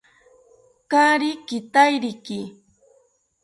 Kaari 0.91 1.29
kitairiki 1.47 2.39